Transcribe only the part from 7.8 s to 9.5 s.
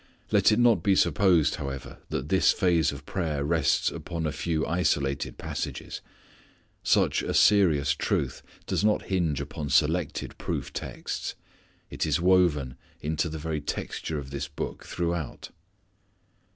truth does not hinge